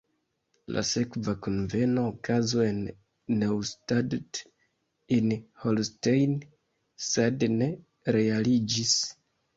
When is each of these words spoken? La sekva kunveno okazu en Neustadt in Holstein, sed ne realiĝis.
La 0.75 0.81
sekva 0.91 1.33
kunveno 1.47 2.05
okazu 2.11 2.63
en 2.69 2.79
Neustadt 3.43 4.41
in 5.19 5.31
Holstein, 5.65 6.35
sed 7.11 7.47
ne 7.61 7.69
realiĝis. 8.19 8.97